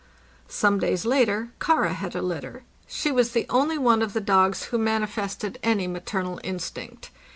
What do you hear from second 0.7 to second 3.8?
days later "Kara" had a litter. She was the only